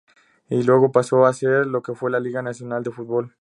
Y 0.49 0.63
luego 0.63 0.91
paso 0.91 1.27
a 1.27 1.31
ser 1.33 1.67
lo 1.67 1.83
que 1.83 1.93
fue 1.93 2.09
la 2.09 2.19
Liga 2.19 2.41
Nacional 2.41 2.81
de 2.81 2.89
Football. 2.89 3.29